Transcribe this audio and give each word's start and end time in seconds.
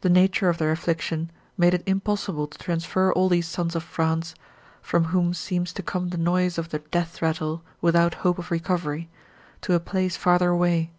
The 0.00 0.08
nature 0.08 0.48
of 0.48 0.56
their 0.56 0.72
affliction 0.72 1.30
made 1.58 1.74
it 1.74 1.82
impossible 1.84 2.46
to 2.46 2.56
transfer 2.58 3.12
all 3.12 3.28
these 3.28 3.46
sons 3.46 3.76
of 3.76 3.82
France, 3.82 4.34
from 4.80 5.04
whom 5.12 5.34
seems 5.34 5.74
to 5.74 5.82
come 5.82 6.08
the 6.08 6.16
noise 6.16 6.56
of 6.56 6.70
the 6.70 6.78
death 6.78 7.20
rattle 7.20 7.62
without 7.82 8.14
hope 8.24 8.38
of 8.38 8.50
recovery, 8.50 9.10
to 9.60 9.74
a 9.74 9.78
place 9.80 10.16
farther 10.16 10.48
away. 10.48 10.90